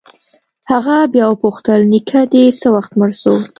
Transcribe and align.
هغه 0.71 0.95
بيا 1.13 1.25
وپوښتل 1.29 1.81
نيکه 1.91 2.21
دې 2.33 2.43
څه 2.59 2.67
وخت 2.75 2.91
مړ 2.99 3.09
سو. 3.21 3.33